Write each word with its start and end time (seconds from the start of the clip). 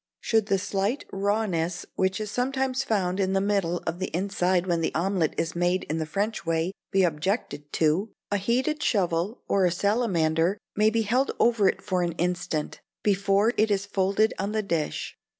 Should 0.19 0.47
the 0.47 0.57
slight 0.57 1.05
rawness, 1.13 1.85
which 1.93 2.19
is 2.19 2.31
sometimes 2.31 2.83
found 2.83 3.19
in 3.19 3.33
the 3.33 3.39
middle 3.39 3.83
of 3.85 3.99
the 3.99 4.07
inside 4.17 4.65
when 4.65 4.81
the 4.81 4.91
omelette 4.95 5.35
is 5.37 5.55
made 5.55 5.83
in 5.83 5.99
the 5.99 6.07
French 6.07 6.43
way, 6.43 6.71
be 6.91 7.03
objected 7.03 7.71
to, 7.73 8.11
a 8.31 8.37
heated 8.37 8.81
shovel, 8.81 9.43
or 9.47 9.63
a 9.63 9.71
salamander, 9.71 10.57
may 10.75 10.89
be 10.89 11.03
held 11.03 11.29
over 11.39 11.67
it 11.67 11.83
for 11.83 12.01
an 12.01 12.13
instant, 12.13 12.81
before 13.03 13.53
it 13.57 13.69
is 13.69 13.85
folded 13.85 14.33
on 14.39 14.53
the 14.53 14.63
dish. 14.63 15.15